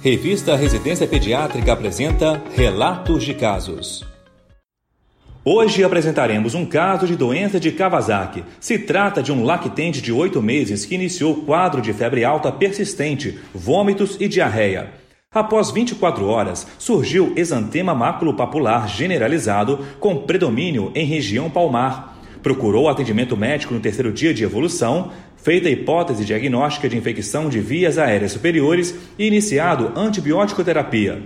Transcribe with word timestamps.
Revista 0.00 0.54
Residência 0.54 1.08
Pediátrica 1.08 1.72
apresenta 1.72 2.40
Relatos 2.54 3.24
de 3.24 3.34
Casos. 3.34 4.06
Hoje 5.44 5.82
apresentaremos 5.82 6.54
um 6.54 6.64
caso 6.64 7.04
de 7.04 7.16
doença 7.16 7.58
de 7.58 7.72
Kawasaki. 7.72 8.44
Se 8.60 8.78
trata 8.78 9.20
de 9.20 9.32
um 9.32 9.42
lactente 9.42 10.00
de 10.00 10.12
oito 10.12 10.40
meses 10.40 10.84
que 10.84 10.94
iniciou 10.94 11.42
quadro 11.42 11.82
de 11.82 11.92
febre 11.92 12.24
alta 12.24 12.52
persistente, 12.52 13.40
vômitos 13.52 14.16
e 14.20 14.28
diarreia. 14.28 14.92
Após 15.34 15.72
24 15.72 16.24
horas, 16.28 16.64
surgiu 16.78 17.32
exantema 17.34 17.92
maculopapular 17.92 18.86
generalizado 18.86 19.84
com 19.98 20.18
predomínio 20.18 20.92
em 20.94 21.04
região 21.04 21.50
palmar. 21.50 22.16
Procurou 22.40 22.88
atendimento 22.88 23.36
médico 23.36 23.74
no 23.74 23.80
terceiro 23.80 24.12
dia 24.12 24.32
de 24.32 24.44
evolução, 24.44 25.10
feita 25.38 25.68
a 25.68 25.70
hipótese 25.70 26.24
diagnóstica 26.24 26.88
de 26.88 26.96
infecção 26.96 27.48
de 27.48 27.60
vias 27.60 27.96
aéreas 27.98 28.32
superiores 28.32 28.94
e 29.18 29.26
iniciado 29.26 29.92
antibiótico 29.96 30.62
terapia. 30.62 31.22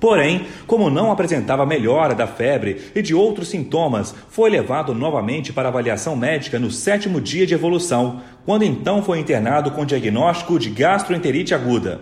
Porém, 0.00 0.46
como 0.66 0.90
não 0.90 1.12
apresentava 1.12 1.64
melhora 1.64 2.12
da 2.12 2.26
febre 2.26 2.90
e 2.92 3.00
de 3.00 3.14
outros 3.14 3.48
sintomas, 3.48 4.12
foi 4.28 4.50
levado 4.50 4.92
novamente 4.92 5.52
para 5.52 5.68
avaliação 5.68 6.16
médica 6.16 6.58
no 6.58 6.72
sétimo 6.72 7.20
dia 7.20 7.46
de 7.46 7.54
evolução, 7.54 8.20
quando 8.44 8.64
então 8.64 9.00
foi 9.00 9.20
internado 9.20 9.70
com 9.70 9.84
diagnóstico 9.84 10.58
de 10.58 10.70
gastroenterite 10.70 11.54
aguda. 11.54 12.00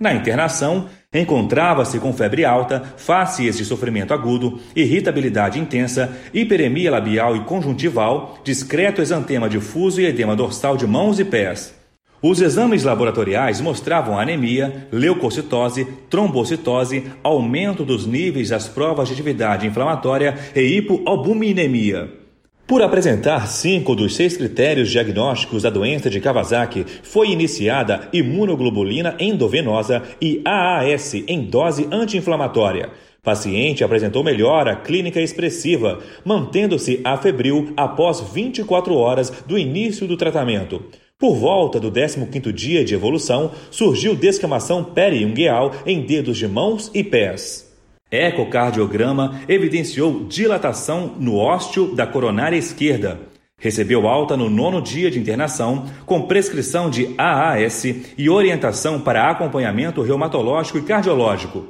Na 0.00 0.12
internação, 0.12 0.88
encontrava-se 1.20 1.98
com 1.98 2.12
febre 2.12 2.44
alta, 2.44 2.82
fáscias 2.96 3.56
de 3.56 3.64
sofrimento 3.64 4.12
agudo, 4.12 4.58
irritabilidade 4.74 5.58
intensa, 5.58 6.16
hiperemia 6.32 6.90
labial 6.90 7.36
e 7.36 7.40
conjuntival, 7.40 8.38
discreto 8.44 9.00
exantema 9.00 9.48
difuso 9.48 10.00
e 10.00 10.06
edema 10.06 10.36
dorsal 10.36 10.76
de 10.76 10.86
mãos 10.86 11.18
e 11.18 11.24
pés. 11.24 11.74
Os 12.22 12.40
exames 12.40 12.82
laboratoriais 12.82 13.60
mostravam 13.60 14.18
anemia, 14.18 14.88
leucocitose, 14.90 15.86
trombocitose, 16.08 17.04
aumento 17.22 17.84
dos 17.84 18.06
níveis 18.06 18.48
das 18.48 18.66
provas 18.66 19.08
de 19.08 19.14
atividade 19.14 19.66
inflamatória 19.66 20.36
e 20.54 20.60
hipoalbuminemia. 20.60 22.25
Por 22.66 22.82
apresentar 22.82 23.46
cinco 23.46 23.94
dos 23.94 24.16
seis 24.16 24.36
critérios 24.36 24.90
diagnósticos 24.90 25.62
da 25.62 25.70
doença 25.70 26.10
de 26.10 26.20
Kawasaki, 26.20 26.84
foi 27.04 27.28
iniciada 27.30 28.08
imunoglobulina 28.12 29.14
endovenosa 29.20 30.02
e 30.20 30.42
AAS 30.44 31.14
em 31.28 31.44
dose 31.44 31.86
anti-inflamatória. 31.92 32.90
Paciente 33.22 33.84
apresentou 33.84 34.24
melhora 34.24 34.74
clínica 34.74 35.20
expressiva, 35.20 36.00
mantendo-se 36.24 37.00
afebril 37.04 37.72
após 37.76 38.20
24 38.20 38.96
horas 38.96 39.30
do 39.46 39.56
início 39.56 40.08
do 40.08 40.16
tratamento. 40.16 40.82
Por 41.16 41.36
volta 41.36 41.78
do 41.78 41.92
15º 41.92 42.50
dia 42.50 42.84
de 42.84 42.94
evolução, 42.94 43.52
surgiu 43.70 44.16
descamação 44.16 44.82
periungueal 44.82 45.70
em 45.86 46.00
dedos 46.00 46.36
de 46.36 46.48
mãos 46.48 46.90
e 46.92 47.04
pés. 47.04 47.65
Ecocardiograma 48.10 49.40
evidenciou 49.48 50.24
dilatação 50.28 51.16
no 51.18 51.36
ósteo 51.36 51.92
da 51.94 52.06
coronária 52.06 52.56
esquerda. 52.56 53.18
Recebeu 53.58 54.06
alta 54.06 54.36
no 54.36 54.48
nono 54.48 54.80
dia 54.80 55.10
de 55.10 55.18
internação, 55.18 55.86
com 56.04 56.22
prescrição 56.22 56.88
de 56.88 57.14
AAS 57.18 57.84
e 58.16 58.30
orientação 58.30 59.00
para 59.00 59.28
acompanhamento 59.28 60.02
reumatológico 60.02 60.78
e 60.78 60.82
cardiológico. 60.82 61.66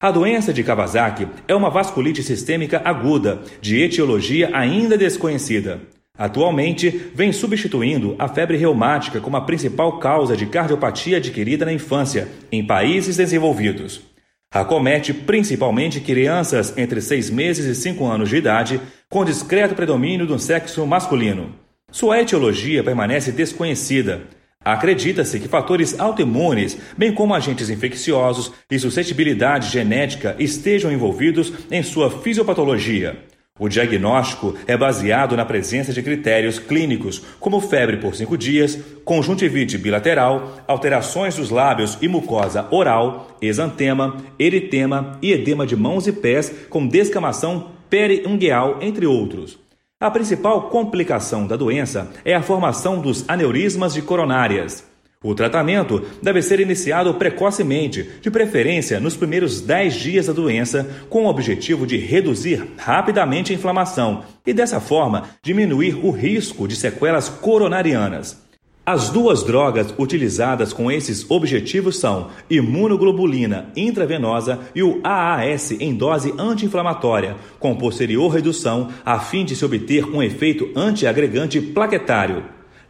A 0.00 0.10
doença 0.12 0.52
de 0.52 0.62
Kawasaki 0.62 1.26
é 1.48 1.54
uma 1.54 1.70
vasculite 1.70 2.22
sistêmica 2.22 2.80
aguda, 2.84 3.40
de 3.60 3.82
etiologia 3.82 4.50
ainda 4.52 4.96
desconhecida. 4.96 5.80
Atualmente, 6.16 7.10
vem 7.12 7.32
substituindo 7.32 8.14
a 8.18 8.28
febre 8.28 8.56
reumática 8.56 9.20
como 9.20 9.36
a 9.36 9.40
principal 9.40 9.98
causa 9.98 10.36
de 10.36 10.46
cardiopatia 10.46 11.16
adquirida 11.16 11.64
na 11.64 11.72
infância, 11.72 12.28
em 12.52 12.64
países 12.64 13.16
desenvolvidos. 13.16 14.11
Acomete 14.52 15.14
principalmente 15.14 15.98
crianças 15.98 16.76
entre 16.76 17.00
6 17.00 17.30
meses 17.30 17.64
e 17.64 17.74
5 17.74 18.04
anos 18.04 18.28
de 18.28 18.36
idade, 18.36 18.80
com 19.08 19.24
discreto 19.24 19.74
predomínio 19.74 20.26
do 20.26 20.38
sexo 20.38 20.86
masculino. 20.86 21.54
Sua 21.90 22.20
etiologia 22.20 22.84
permanece 22.84 23.32
desconhecida. 23.32 24.20
Acredita-se 24.62 25.40
que 25.40 25.48
fatores 25.48 25.98
autoimunes, 25.98 26.76
bem 26.96 27.14
como 27.14 27.34
agentes 27.34 27.70
infecciosos 27.70 28.52
e 28.70 28.78
suscetibilidade 28.78 29.70
genética 29.70 30.36
estejam 30.38 30.92
envolvidos 30.92 31.50
em 31.70 31.82
sua 31.82 32.10
fisiopatologia. 32.10 33.31
O 33.58 33.68
diagnóstico 33.68 34.54
é 34.66 34.78
baseado 34.78 35.36
na 35.36 35.44
presença 35.44 35.92
de 35.92 36.02
critérios 36.02 36.58
clínicos, 36.58 37.22
como 37.38 37.60
febre 37.60 37.98
por 37.98 38.14
cinco 38.14 38.36
dias, 38.36 38.78
conjuntivite 39.04 39.76
bilateral, 39.76 40.56
alterações 40.66 41.36
dos 41.36 41.50
lábios 41.50 41.98
e 42.00 42.08
mucosa 42.08 42.66
oral, 42.70 43.36
exantema, 43.42 44.16
eritema 44.38 45.18
e 45.20 45.32
edema 45.32 45.66
de 45.66 45.76
mãos 45.76 46.06
e 46.06 46.12
pés 46.12 46.50
com 46.70 46.86
descamação 46.86 47.72
periungueal, 47.90 48.78
entre 48.80 49.06
outros. 49.06 49.58
A 50.00 50.10
principal 50.10 50.70
complicação 50.70 51.46
da 51.46 51.54
doença 51.54 52.10
é 52.24 52.34
a 52.34 52.42
formação 52.42 53.00
dos 53.00 53.28
aneurismas 53.28 53.92
de 53.92 54.00
coronárias. 54.00 54.91
O 55.22 55.34
tratamento 55.34 56.02
deve 56.20 56.42
ser 56.42 56.58
iniciado 56.58 57.14
precocemente, 57.14 58.08
de 58.20 58.30
preferência 58.30 58.98
nos 58.98 59.16
primeiros 59.16 59.60
10 59.60 59.94
dias 59.94 60.26
da 60.26 60.32
doença, 60.32 60.88
com 61.08 61.24
o 61.24 61.28
objetivo 61.28 61.86
de 61.86 61.96
reduzir 61.96 62.66
rapidamente 62.76 63.52
a 63.52 63.54
inflamação 63.54 64.24
e, 64.44 64.52
dessa 64.52 64.80
forma, 64.80 65.24
diminuir 65.42 66.04
o 66.04 66.10
risco 66.10 66.66
de 66.66 66.74
sequelas 66.74 67.28
coronarianas. 67.28 68.42
As 68.84 69.10
duas 69.10 69.44
drogas 69.44 69.94
utilizadas 69.96 70.72
com 70.72 70.90
esses 70.90 71.30
objetivos 71.30 72.00
são 72.00 72.30
imunoglobulina 72.50 73.70
intravenosa 73.76 74.58
e 74.74 74.82
o 74.82 75.00
AAS 75.04 75.70
em 75.70 75.94
dose 75.94 76.34
anti-inflamatória, 76.36 77.36
com 77.60 77.76
posterior 77.76 78.28
redução 78.28 78.88
a 79.04 79.20
fim 79.20 79.44
de 79.44 79.54
se 79.54 79.64
obter 79.64 80.04
um 80.04 80.20
efeito 80.20 80.68
antiagregante 80.74 81.60
plaquetário. 81.60 82.42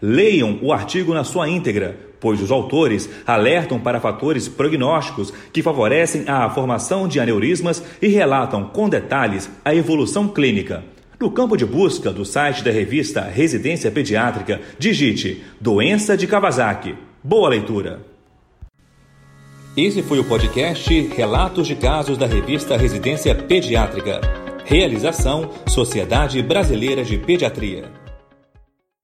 Leiam 0.05 0.59
o 0.61 0.73
artigo 0.73 1.15
na 1.15 1.23
sua 1.23 1.49
íntegra, 1.49 1.97
pois 2.19 2.43
os 2.43 2.51
autores 2.51 3.09
alertam 3.25 3.79
para 3.79 4.01
fatores 4.01 4.49
prognósticos 4.49 5.33
que 5.53 5.63
favorecem 5.63 6.25
a 6.27 6.51
formação 6.51 7.07
de 7.07 7.21
aneurismas 7.21 7.81
e 8.03 8.09
relatam 8.09 8.65
com 8.65 8.89
detalhes 8.89 9.49
a 9.65 9.73
evolução 9.73 10.27
clínica. 10.27 10.83
No 11.21 11.31
campo 11.31 11.57
de 11.57 11.65
busca 11.65 12.13
do 12.13 12.25
site 12.25 12.65
da 12.65 12.73
revista 12.73 13.21
Residência 13.21 13.93
Pediátrica, 13.93 14.61
digite 14.77 15.41
Doença 15.61 16.17
de 16.17 16.27
Kawasaki. 16.27 16.97
Boa 17.23 17.49
leitura! 17.49 18.01
Esse 19.77 20.03
foi 20.03 20.19
o 20.19 20.25
podcast 20.25 21.01
Relatos 21.17 21.69
de 21.69 21.77
Casos 21.77 22.19
da 22.19 22.27
revista 22.27 22.77
Residência 22.77 23.37
Pediátrica. 23.37 24.21
Realização 24.65 25.49
Sociedade 25.67 26.43
Brasileira 26.43 27.05
de 27.05 27.17
Pediatria. 27.19 28.02